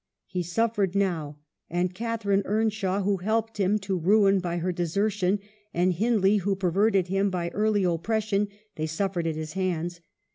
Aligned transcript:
He 0.25 0.41
suffered 0.41 0.95
now: 0.95 1.37
and 1.69 1.93
Catharine 1.93 2.41
Earnshaw 2.45 3.03
who 3.03 3.17
helped 3.17 3.59
him 3.59 3.77
to 3.81 3.95
ruin 3.99 4.39
by 4.39 4.57
her 4.57 4.71
desertion, 4.71 5.37
and 5.75 5.93
Hindley 5.93 6.37
who 6.37 6.55
perverted 6.55 7.07
him 7.09 7.29
by 7.29 7.49
early 7.49 7.83
oppression, 7.83 8.47
they 8.77 8.87
suffered 8.87 9.27
at 9.27 9.35
his 9.35 9.53
hands. 9.53 10.01